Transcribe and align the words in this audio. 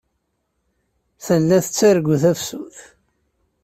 Tella 1.25 1.57
tettargu 1.65 2.15
tafsut. 2.23 2.77